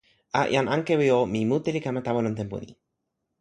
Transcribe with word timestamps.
a, 0.39 0.45
jan 0.53 0.69
Ankewi 0.75 1.09
o, 1.17 1.19
mi 1.33 1.41
mute 1.51 1.69
li 1.75 1.81
kama 1.85 2.01
tawa 2.07 2.19
lon 2.23 2.37
tenpo 2.39 2.55
ni. 2.63 2.69